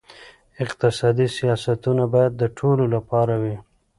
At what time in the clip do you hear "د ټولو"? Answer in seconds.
2.37-2.83